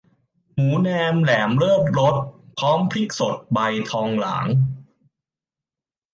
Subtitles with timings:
[0.53, 2.15] หมูแนมแหลมเลิศรส
[2.57, 3.59] พร้อมพริกสดใบ
[3.89, 4.45] ทองหลาง